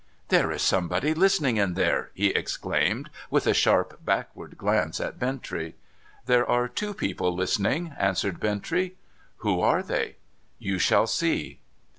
[0.29, 5.75] 'There is somebody listening in there!' he exclaimed, with a sharp backward glance at Bintrey.'
[6.25, 8.93] There are two people listening,' answered Bintrey.'
[9.45, 10.15] Who are they?''
[10.67, 11.59] You shall see.'